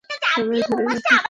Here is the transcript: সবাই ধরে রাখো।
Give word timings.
সবাই 0.25 0.61
ধরে 0.67 0.83
রাখো। 0.87 1.15